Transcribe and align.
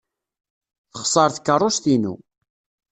Texṣer 0.91 1.29
tkeṛṛust-inu. 1.35 2.13